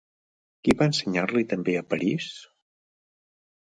Qui 0.63 0.75
va 0.79 0.87
ensenyar-li 0.93 1.45
també 1.53 1.79
a 1.79 1.87
París? 1.95 2.35